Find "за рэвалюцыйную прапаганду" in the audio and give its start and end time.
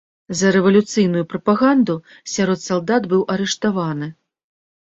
0.37-1.95